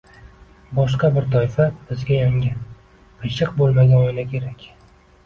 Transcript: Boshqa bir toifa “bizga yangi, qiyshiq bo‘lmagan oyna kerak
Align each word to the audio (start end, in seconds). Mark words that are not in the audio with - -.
Boshqa 0.77 1.09
bir 1.17 1.27
toifa 1.35 1.67
“bizga 1.89 2.17
yangi, 2.21 2.49
qiyshiq 3.21 3.53
bo‘lmagan 3.61 4.07
oyna 4.07 4.25
kerak 4.33 4.67